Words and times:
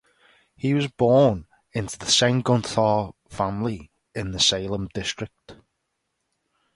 He 0.55 0.73
was 0.73 0.87
born 0.87 1.45
into 1.73 1.99
the 1.99 2.07
Sengunthar 2.07 3.13
family 3.29 3.91
in 4.15 4.31
the 4.31 4.39
Salem 4.39 4.89
district. 4.95 5.53